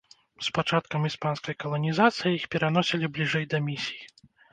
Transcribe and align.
З 0.45 0.53
пачаткам 0.57 1.03
іспанскай 1.09 1.55
каланізацыі 1.63 2.31
іх 2.39 2.47
пераносілі 2.55 3.11
бліжэй 3.19 3.45
да 3.53 3.61
місій. 3.67 4.01